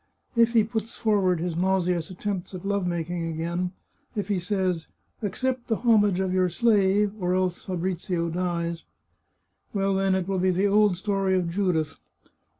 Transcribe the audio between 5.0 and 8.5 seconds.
* Accept the homage of your slave or else Fabrizio